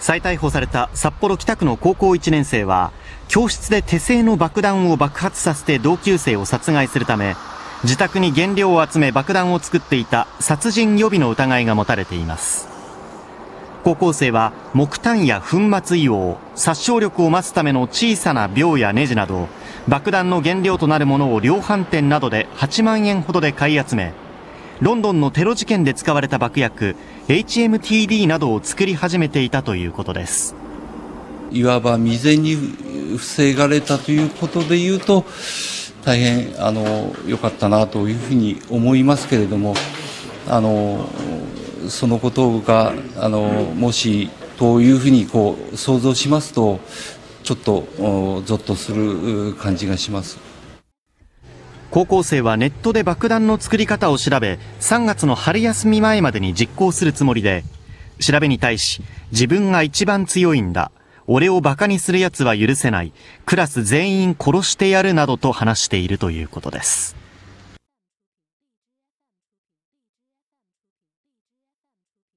[0.00, 2.92] 再逮捕された札幌北区の高校1年生は
[3.28, 7.36] 教室で手製の爆弾を爆発させて同級生を殺害するため
[7.84, 12.68] 自宅に原料を集め爆弾を作っていた殺人予備の疑いが持たれています。
[13.82, 19.48] 高校生は木炭や粉末硫黄殺傷力を増すための小さな鋲やネジなど
[19.88, 24.12] 爆弾の原料となるものを量販店などで8万円ほどで買い集め
[24.80, 26.96] ロンドンのテロ事件で使われた爆薬
[27.28, 30.54] HMTD などを作り始めていたということです。
[31.50, 32.56] いわば未然に
[33.18, 35.26] 防がれたということでいうと
[36.02, 39.74] 大変あの良かったなというふうに思いますけれども
[40.48, 41.06] あの
[41.88, 43.40] そのことがあの
[43.74, 46.80] もしというふうにこう想像しますと
[47.42, 47.84] ちょっと
[48.46, 50.49] ゾッとする感じがします。
[51.90, 57.64] 高校生はネットで爆弾の作り方を調べ3月の春休み前までに実行するつもりで
[58.20, 60.92] 調べに対し自分が一番強いんだ。
[61.26, 63.12] 俺を馬鹿にする奴は許せない。
[63.46, 67.19] クラス全員殺してやるなどと話しているということです。